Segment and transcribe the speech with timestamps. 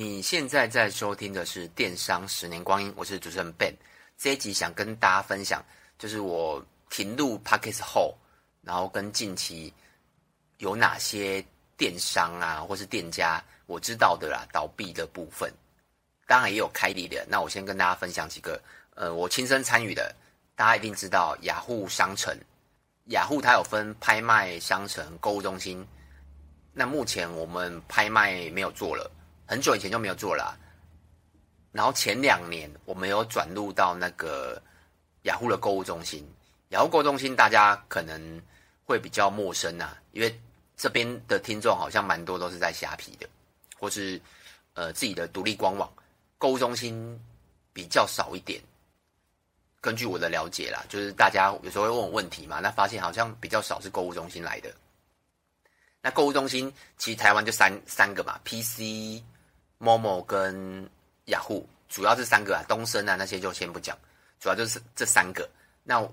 [0.00, 3.74] 你现在在收听的是《电商十年光阴》，我是主持人 Ben。
[4.16, 5.62] 这一集想跟大家分享，
[5.98, 8.16] 就是我停录 Podcast 后，
[8.62, 9.70] 然后跟近期
[10.56, 11.44] 有哪些
[11.76, 15.52] 电商啊，或是店家我知道的啦，倒闭的部分，
[16.26, 17.22] 当然也有开立的。
[17.28, 18.58] 那我先跟大家分享几个，
[18.94, 20.16] 呃，我亲身参与的。
[20.56, 22.34] 大家一定知道雅虎商城，
[23.08, 25.86] 雅虎它有分拍卖商城、购物中心。
[26.72, 29.10] 那目前我们拍卖没有做了。
[29.50, 30.56] 很久以前就没有做了，
[31.72, 34.62] 然后前两年我们有转入到那个
[35.22, 36.24] 雅虎的购物中心。
[36.68, 38.40] 雅虎购物中心大家可能
[38.84, 40.40] 会比较陌生啊，因为
[40.76, 43.28] 这边的听众好像蛮多都是在虾皮的，
[43.76, 44.22] 或是
[44.74, 45.92] 呃自己的独立官网
[46.38, 47.20] 购物中心
[47.72, 48.62] 比较少一点。
[49.80, 54.72] 根据我的了解啦，就是大家有时候会问我问题嘛，那发现好像比较少是购物中心来的。
[56.00, 59.20] 那购物中心其实台湾就三三个嘛，PC。
[59.80, 60.86] Momo 跟
[61.24, 63.96] 雅虎主要这三个啊，东森啊那些就先不讲，
[64.38, 65.48] 主要就是这三个。
[65.82, 66.06] 那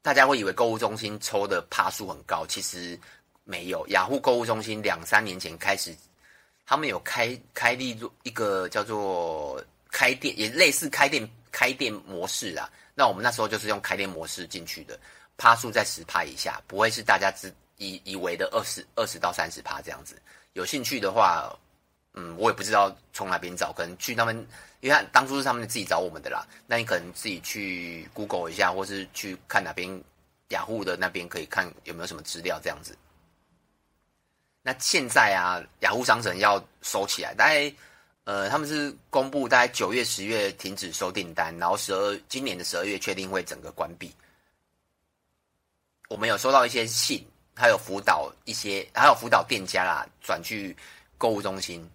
[0.00, 2.98] 大家会以为购物中心抽的趴数很高，其实
[3.42, 3.84] 没有。
[3.88, 5.92] 雅虎购物中心两三年前开始，
[6.64, 12.70] 他们有开开立一个叫做开店，也类似开店开店模式啊。
[12.94, 14.96] 那我们那时候就是用开店模式进去的，
[15.36, 20.16] 趴数在十趴以下，不会是大家只以以为的二十二十到三十趴这样子。
[20.52, 21.52] 有兴趣的话。
[22.14, 24.36] 嗯，我也不知道从哪边找，可能去他们，
[24.80, 26.46] 因为他当初是他们自己找我们的啦。
[26.66, 29.88] 那你可能自己去 Google 一下，或是去看哪边
[30.48, 32.94] 雅虎的那边可以看有没有什么资料这样子。
[34.60, 37.72] 那现在啊，雅虎商城要收起来，大概
[38.24, 44.14] 呃他们是公布大概九月、十月停止收订单，然后十二今年的十二月确定会整个关闭。
[46.10, 50.76] 我们有收到一些信，还有辅导一些，还有辅导店家啦，转去
[51.16, 51.88] 购物中心。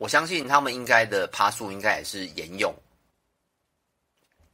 [0.00, 2.74] 我相信他们应该的趴数应该也是沿用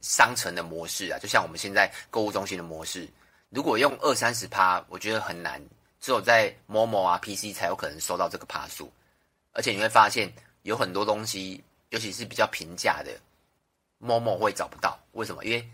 [0.01, 3.07] 商城的模式啊，就像我们现在购物中心的模式。
[3.47, 5.63] 如果用二三十趴，我觉得很难，
[6.01, 8.91] 只有在 Momo 啊 PC 才有可能收到这个趴数。
[9.53, 10.29] 而且你会发现
[10.63, 13.17] 有很多东西，尤其是比较平价的
[14.01, 14.99] Momo 会找不到。
[15.13, 15.45] 为什么？
[15.45, 15.65] 因为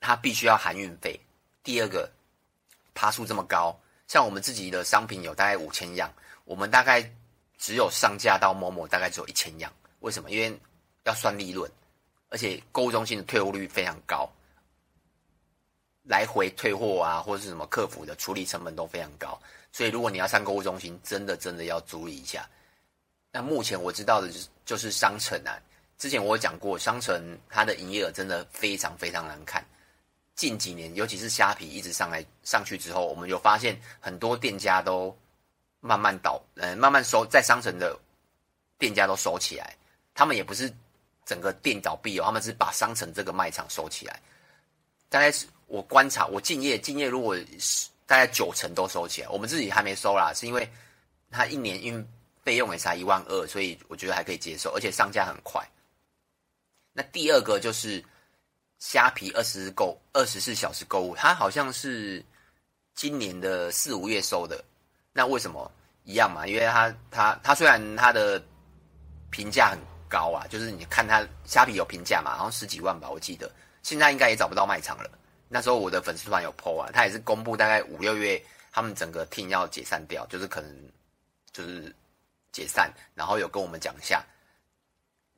[0.00, 1.20] 它必须要含运费。
[1.62, 2.10] 第二个
[2.94, 3.78] 趴数这么高，
[4.08, 6.10] 像我们自己的商品有大概五千样，
[6.46, 7.12] 我们大概。
[7.58, 10.30] 只有上架到某某大概只有一千样，为什么？
[10.30, 10.58] 因为
[11.04, 11.70] 要算利润，
[12.28, 14.30] 而且购物中心的退货率非常高，
[16.02, 19.40] 来回退货啊，或者是什么客服的处理成本都非常高，
[19.72, 22.48] 所以如果你要上购物中心，真的真的要注意一下。
[23.32, 25.58] 那目前我知道的就是就是商城啊，
[25.96, 29.64] 之前我有讲过，商城它的营业额真的非常非常难看。
[30.34, 35.16] 近几年，尤其是虾皮一直上来上去之后，我们有发现很多店家都。
[35.86, 37.96] 慢慢倒，呃，慢慢收，在商城的
[38.78, 39.76] 店家都收起来，
[40.14, 40.72] 他们也不是
[41.24, 44.20] 整个店倒闭哦，他们是把商城这个卖场收起来。
[45.08, 50.68] 大概是我观察，我敬业敬业，如果是大概九成都收起来，我们自己还没收啦，是因为
[51.30, 52.04] 他一年因
[52.42, 55.64] 费用也才一万二，所以我觉得还可以接受，而且上架很快。
[56.92, 58.04] 那第二个就是
[58.78, 62.24] 虾皮二十购二十四小时购物，它好像是
[62.94, 64.64] 今年的四五月收的。
[65.16, 65.72] 那为什么
[66.04, 66.46] 一样嘛？
[66.46, 68.40] 因为他他他虽然他的
[69.30, 69.78] 评价很
[70.10, 73.50] 高啊，就是你看他虾皮有评价嘛，好像十几万吧，我记得
[73.82, 75.10] 现在应该也找不到卖场了。
[75.48, 78.40] 那时候我的粉丝团有 po 啊，他也是公布大概五六月
[78.70, 80.70] 他们整个 team 要解散掉，就是可能
[81.50, 81.94] 就是
[82.52, 84.22] 解散，然后有跟我们讲一下。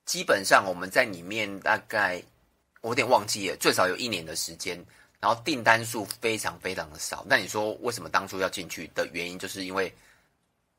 [0.06, 2.20] 基本上我们在里面大概
[2.80, 4.84] 我有点忘记了，最少有一年的时间。
[5.20, 9.92] 然后订单数非常非常的少，那你说为什么当初要进去的原因，就是因为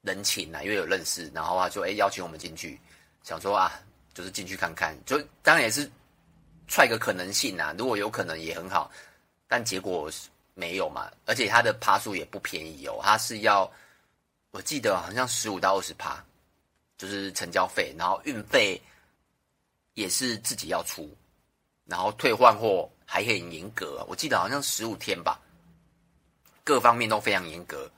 [0.02, 2.80] 人情啊，因为有认识，然后啊就哎邀请我们进去，
[3.22, 3.82] 想说啊
[4.14, 5.92] 就是进去看看，就当然也是
[6.70, 8.90] 踹个可能性啊，如果有可能也很好，
[9.46, 10.10] 但结果
[10.54, 13.70] 没有嘛，而且它的趴数也不便宜哦，它是要
[14.52, 16.24] 我记得好像十五到二十趴，
[16.98, 18.82] 就是成交费，然后运费
[19.96, 21.14] 也是自己要出，
[21.84, 22.90] 然后退换货。
[23.12, 25.42] 还很严格，我记得好像十五天吧，
[26.64, 27.90] 各方面都非常严格。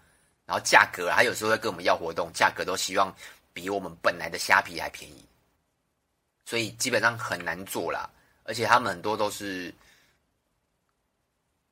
[0.45, 3.13] 然后价格，还有时候会跟我们要活动，价格都希望
[3.51, 5.25] 比我们本来的虾皮还便宜，
[6.45, 8.09] 所以基本上很难做啦。
[8.45, 9.73] 而且他们很多都是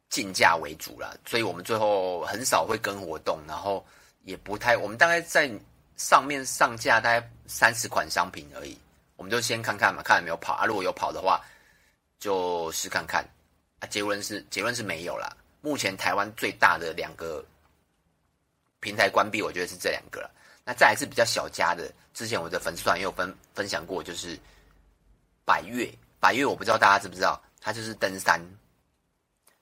[0.10, 3.86] 竞价为主啦，所以我们最后很少会跟活动，然后
[4.24, 5.50] 也不太，我们大概在
[5.96, 8.78] 上面上架大概三十款商品而已，
[9.16, 11.42] 我们就先看看嘛，看有没有跑啊，如果有跑的话。
[12.20, 13.26] 就试看看
[13.80, 15.36] 啊，结论是结论是没有啦。
[15.62, 17.44] 目前台湾最大的两个
[18.80, 20.32] 平台关闭，我觉得是这两个了。
[20.66, 24.38] 那再来是比较小家的，之前我的粉丝团也有分分享过，就是
[25.46, 25.90] 百越。
[26.20, 28.40] 百越我不知道大家知不知道，它就是登山。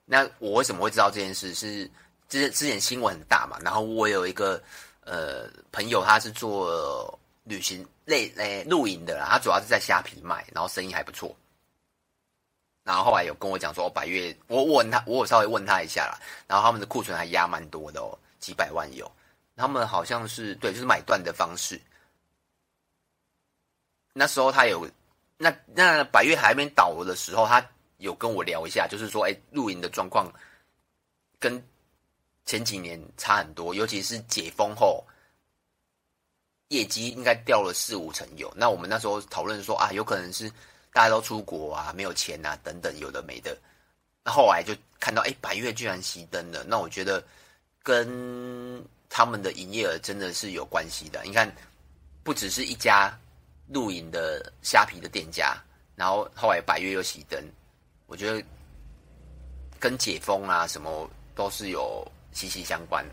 [0.05, 1.53] 那我为什么会知道这件事？
[1.53, 1.89] 是
[2.27, 4.61] 之之前新闻很大嘛，然后我有一个
[5.01, 11.35] 呃朋友，他是做旅行类诶露营的啦，他主要是在虾皮卖，然后生意还不错。
[12.87, 16.17] 然后后来有跟我讲说，百岳，我问他，我有稍微问他一下啦，
[16.47, 19.11] 然后他们的库存还压蛮多的哦，几百万有。
[19.57, 21.77] 他们好像是对，就是买断的方式。
[24.13, 24.89] 那时候他有，
[25.35, 27.61] 那那百岳还没倒的时候，他
[27.97, 30.31] 有跟我聊一下，就是说，哎，露营的状况
[31.39, 31.61] 跟
[32.45, 35.03] 前几年差很多，尤其是解封后，
[36.69, 38.49] 业绩应该掉了四五成有。
[38.55, 40.49] 那我们那时候讨论说啊，有可能是。
[40.97, 43.55] 大家都出国啊，没有钱啊，等等，有的没的。
[44.23, 46.63] 那后来就看到，哎，百岳居然熄灯了。
[46.63, 47.23] 那我觉得
[47.83, 51.21] 跟他们的营业额真的是有关系的。
[51.23, 51.55] 你看，
[52.23, 53.15] 不只是一家
[53.67, 55.55] 露营的虾皮的店家，
[55.95, 57.39] 然后后来百岳又熄灯，
[58.07, 58.43] 我觉得
[59.79, 63.05] 跟解封啊什么都是有息息相关。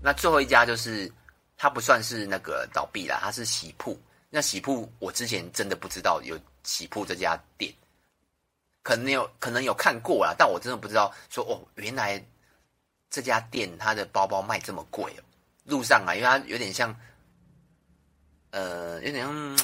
[0.00, 1.10] 那最后一家就是，
[1.56, 4.00] 它不算是那个倒闭啦，它是洗铺。
[4.30, 6.38] 那洗铺我之前真的不知道有。
[6.64, 7.72] 喜铺这家店，
[8.82, 12.24] 可能有可能有看过啦，但我真的不知道说哦，原来
[13.10, 15.22] 这家店它的包包卖这么贵哦。
[15.64, 16.94] 路上啊，因为它有点像，
[18.50, 19.58] 呃，有点像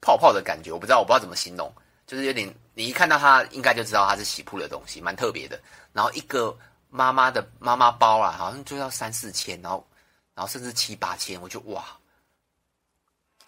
[0.00, 1.72] 泡泡的感觉，我不知道，我不知道怎么形容，
[2.06, 5.60] 就是有点你一看到它，应该就知道它是喜铺的东西，蛮特别的。
[5.92, 6.56] 然后一个
[6.88, 9.86] 妈妈的妈妈包啊，好像就要三四千，然后
[10.34, 11.84] 然后甚至七八千，我就哇，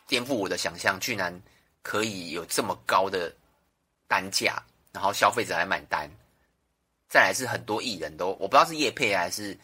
[0.07, 1.41] 颠覆我的想象，居然。
[1.82, 3.34] 可以有这么高的
[4.06, 4.62] 单价，
[4.93, 6.08] 然后消费者来买单。
[7.08, 9.58] 再来是很多艺人都，我不知道是叶配还是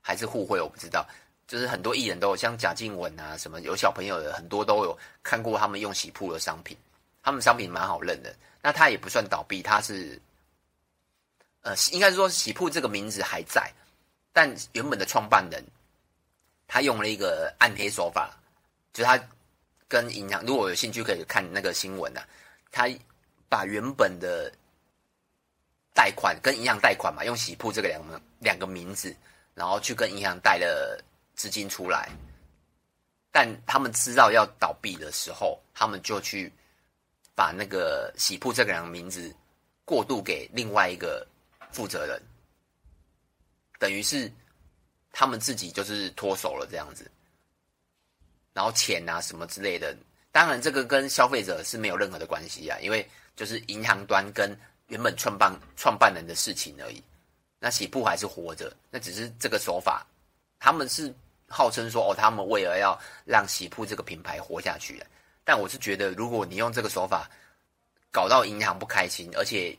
[0.00, 1.04] 还是互惠，我不知道。
[1.46, 6.76] 就是很多艺人都有，像贾静雯啊，什么有小朋友的，很多都有看过他们用洗铺的商品，
[7.22, 8.34] 他们商品蛮好认的。
[8.62, 10.20] 那他也不算倒闭，他是
[11.62, 13.72] 呃，应该是说洗铺这个名字还在，
[14.32, 15.62] 但原本的创办人
[16.68, 18.30] 他用了一个暗黑手法，
[18.92, 19.18] 就他。
[19.94, 22.26] 跟银行，如果有兴趣可以看那个新闻啊，
[22.72, 22.88] 他
[23.48, 24.52] 把原本的
[25.94, 29.14] 贷款跟银行贷款嘛，用洗铺这个两个两个名字，
[29.54, 31.00] 然后去跟银行贷了
[31.36, 32.10] 资金出来，
[33.30, 36.52] 但他们知道要倒闭的时候，他们就去
[37.36, 39.32] 把那个洗铺这个两个名字
[39.84, 41.24] 过渡给另外一个
[41.70, 42.20] 负责人，
[43.78, 44.28] 等于是
[45.12, 47.08] 他们自己就是脱手了这样子。
[48.54, 49.94] 然后钱啊什么之类的，
[50.30, 54.56] 当然这个跟消费者是没有任何的关系啊，因为就是银行端跟
[54.86, 57.02] 原本创办创办人的事情而已。
[57.58, 60.06] 那洗铺还是活着，那只是这个手法，
[60.60, 61.12] 他们是
[61.48, 65.02] 号称说哦，他们为了要让洗铺这个品牌活下去。
[65.42, 67.28] 但我是觉得，如果你用这个手法
[68.12, 69.76] 搞到银行不开心，而且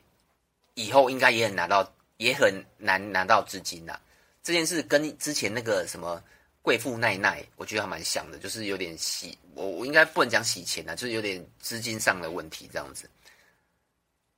[0.74, 3.98] 以后应该也很难到，也很难拿到资金呐。
[4.44, 6.21] 这件事跟之前那个什么。
[6.65, 13.07] 贵妇奈奈，我觉得还蛮像的，就是有点洗，我我应该不能讲洗钱啊，就是有点资金上的问题这样子。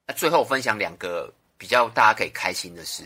[0.06, 3.06] 那最后分享两个比较大家可以开心的事，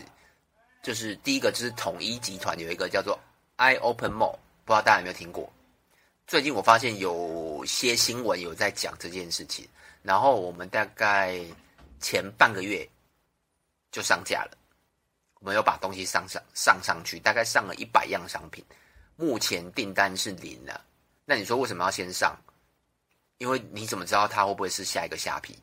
[0.82, 3.16] 就是第一个就是统一集团有一个叫做
[3.58, 5.48] i Open Mall，不知道大家有没有听过？
[6.26, 9.68] 最近我发现有些新闻有在讲这件事情，
[10.02, 11.38] 然后我们大概
[12.00, 12.84] 前半个月
[13.92, 14.58] 就上架了，
[15.38, 18.64] 我们又把东西上上上上去，大概上了一百样商品。
[19.16, 20.84] 目前订单是零了，
[21.24, 22.36] 那你说为什么要先上？
[23.38, 25.58] 因为你怎么知道它会不会是下一个虾皮？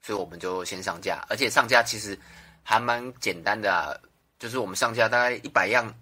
[0.00, 2.18] 所以我们就先上架，而且上架其实
[2.62, 3.92] 还蛮简单的啊，
[4.38, 5.92] 就是我们上架大概一百样，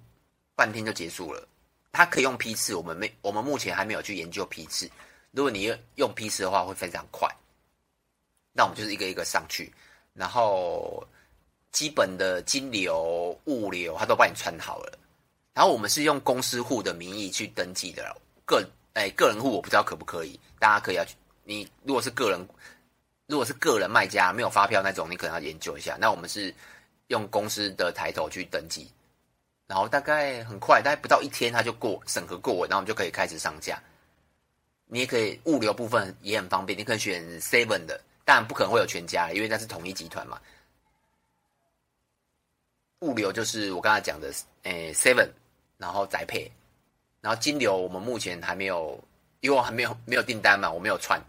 [0.55, 1.49] 半天就结束了。
[1.93, 4.91] 它可以用批次，我们没，我们目前还没有去研究批次。
[5.31, 7.29] 如果你用批次的话，会非常快。
[8.53, 9.73] 那我们就是一个一个上去，
[10.15, 11.07] 然后
[11.71, 14.99] 基本的金流、物流，它都帮你穿好了。
[15.55, 18.17] 然后我们是用公司户的名义去登记的，
[18.47, 21.15] 个哎个人户我不知道可不可以，大家可以要去。
[21.45, 22.49] 你如果是个人，
[23.27, 25.97] 如果是个人卖家没有发票那种，你可能要研究一下。
[26.01, 26.55] 那我们是
[27.09, 28.91] 用公司的抬头去登记，
[29.67, 33.83] 然后大概很快，大概不到一天他就过审核过，然后我们就可以开始上架。
[34.87, 40.41] 你也可以物流部分也很方便，你可以选 Seven 的，但不可能会有全家，因为那是统一集团嘛。
[43.01, 44.33] 物流就是我刚才讲的，
[44.63, 45.29] 诶 Seven。
[45.83, 46.49] 然后宅配，
[47.21, 48.97] 然后金流我们目前还没有，
[49.41, 51.21] 因为我还没有没有订单嘛，我没有串，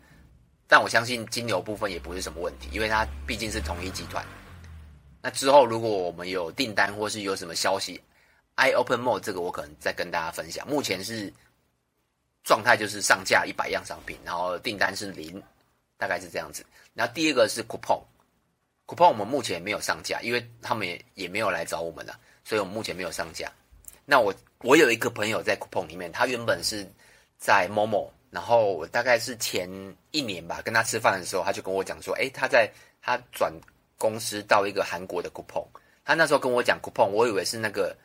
[0.67, 4.23] 但我相信金流部分也不是什么问题，因为它毕竟是统一集团。
[5.23, 7.99] 那之后如果我们有订单或是有什么消息
[8.55, 10.67] ，i Open Mall 这个我可能再跟大家分享。
[10.67, 11.33] 目前是
[12.43, 15.41] 状态就是上架一百样商品，然后订单是零，
[15.97, 16.63] 大概是这样子。
[16.93, 23.51] 然后第二个是 coupon，coupon 我们目前没有上架，因为他们也也没有来找我们了，所以我们目前没有上架。
[24.05, 26.85] 那我我有一个朋友在 coupon 里面，他原本是
[27.37, 29.69] 在 Momo，然后我大概是前
[30.11, 32.69] 一年吧，跟他吃饭的时候，他就跟我讲说，诶，他在
[33.01, 33.53] 他转
[33.97, 35.65] 公司到一个韩国的 coupon，
[36.03, 37.95] 他那时候跟我讲 coupon，我以为是那个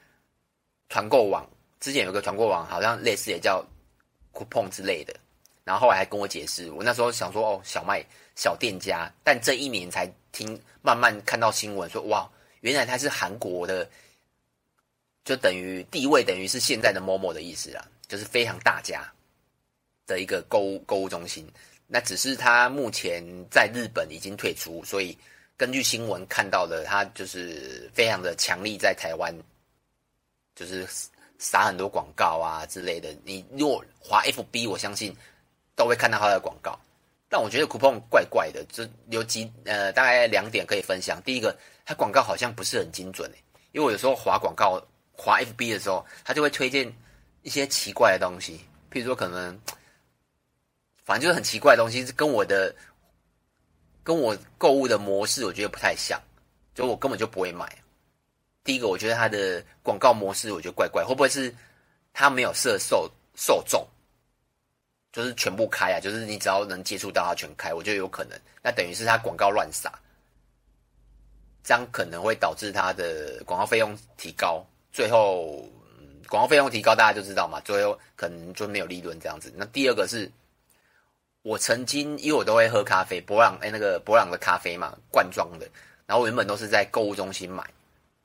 [0.89, 1.49] 团购网，
[1.81, 3.65] 之前有个团购网，好像类似也叫
[4.33, 5.15] coupon 之类的，
[5.65, 8.05] 然后后来还跟我解释，我那时候想说，哦，小卖
[8.37, 13.89] 小店家，但这一年才听慢慢看到新闻说，哇，原来他是韩国的，
[15.29, 19.13] 就等于地位等于是现在的 Momo 的意思啦，就是非常大家
[20.07, 21.47] 的一个购物购物中心。
[21.87, 25.15] 那只是他目前在日本已经退出，所以
[25.55, 29.31] 根据新闻看到的，他就是非常的强力在台湾，
[30.55, 30.89] 就是
[31.39, 33.15] 撒很多广告啊之类的。
[33.23, 35.15] 你如果滑 FB，我相信
[35.77, 36.81] 都会看到他的广告。
[37.29, 41.21] 但我觉得 Coupon 怪怪的，就有几呃大概两点可以分享。
[41.23, 41.55] 第一个，
[41.85, 43.37] 他广告好像不是很精准诶，
[43.73, 44.83] 因为我有时候滑广告
[45.19, 46.91] 滑 FB 的时候，他就会推荐
[47.43, 48.61] 一些奇怪的东西，
[48.91, 49.61] 譬如说可能。
[51.05, 52.77] 反正就是很奇怪的东西，是跟我的
[54.05, 56.21] 跟我购物的模式，我觉得不太像，
[56.75, 57.67] 就我根本就不会买。
[58.63, 61.51] 第一个，我觉得它的广告模式我觉得怪怪，会不会是
[62.13, 63.89] 它没有设受受众，
[65.11, 65.99] 就是全部开啊？
[65.99, 68.39] 就是你只要能接触到它全开，我觉得有可能。
[68.63, 69.91] 那等于是它广告乱撒，
[71.65, 74.63] 这样可能会导致它的广告费用提高，
[74.99, 75.65] 最后
[76.29, 79.53] 广告费用提高，大家就知道嘛，最后可能就没有利润这样子。
[79.55, 80.29] 那第二个是。
[81.43, 85.69] 我曾经，因为我都会喝咖啡，伯朗哎，那个伯朗的咖啡嘛，罐装的。
[86.05, 87.65] 然后原本都是在购物中心买，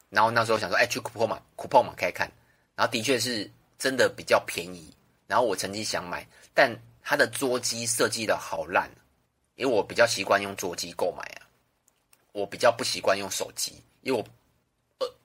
[0.09, 2.29] 然后那时候想说，哎，去 coupon 嘛，coupon 嘛，可以看。
[2.75, 4.91] 然后的确是真的比较便宜。
[5.27, 8.89] 然后我曾经想买，但它的桌机设计的好烂，
[9.55, 11.45] 因为我比较习惯用桌机购买啊，
[12.33, 14.27] 我比较不习惯用手机，因为我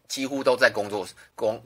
[0.08, 1.62] 几乎都在工作公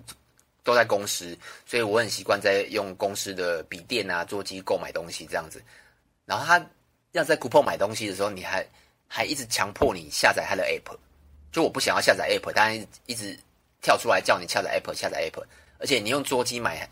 [0.65, 5.63] 都在公司，所以我很习惯在用公司的笔电啊桌机购买东西这样子。
[6.25, 6.65] 然后他
[7.13, 8.67] 要在酷跑买东西的时候，你还
[9.09, 10.97] 还一直强迫你下载他的 App，
[11.51, 12.75] 就我不想要下载 App，但
[13.07, 13.39] 一直
[13.81, 15.43] 跳出来叫你下载 App，下载 App，
[15.79, 16.89] 而且你用桌机买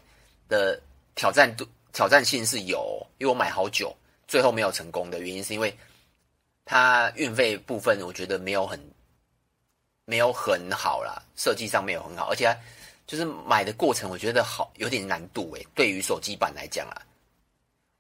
[0.49, 0.81] 的
[1.15, 5.77] 挑战度挑战性是有，因为我买好久，最后没有成功的原因是因为
[6.65, 8.81] 它运费部分我觉得没有很
[10.11, 12.53] 没有很好啦，设计上没有很好，而且
[13.07, 16.99] 就是买的过程我觉得好有点难度诶，对于手机版来讲啊。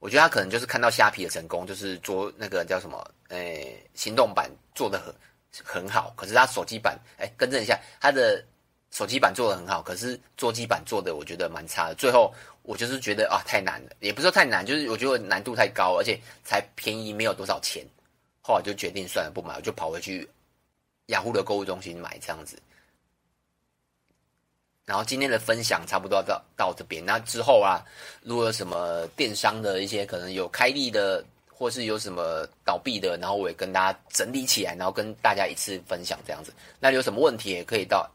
[0.00, 5.14] 我觉得他可能就是看到虾皮的成功，就是做那个叫什么，诶，行动版做的很
[5.62, 6.12] 很好。
[6.16, 8.44] 可是他手机版，诶，更正一下，他的
[8.90, 11.94] 手机版做的很好，可是桌机版做的我觉得蛮差的。
[11.94, 17.86] 最后我就是觉得啊，太难了，也不是说太难，就是我觉得难度太高，而且才便宜没有多少钱。
[18.42, 20.26] 后来就决定算了，不买，我就跑回去
[21.10, 22.58] 雅虎的购物中心买这样子。
[24.86, 27.78] 然后今天的分享差不多到到这边，那之后啊，
[28.22, 36.52] 如果有什么电商的一些可能有开立的，或是有什么倒闭的，然后我也跟大家整理起来，然后跟大家一次分享这样子。
[36.80, 38.10] 那有什么问题也可以到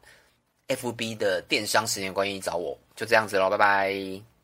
[0.68, 4.35] FB 的电商十年观念找我，就这样子喽，拜拜。